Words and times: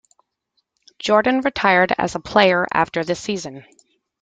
Jordan 0.97 1.41
retired 1.41 1.93
as 1.99 2.15
a 2.15 2.19
player 2.19 2.65
after 2.73 3.03
the 3.03 3.13
season. 3.13 3.65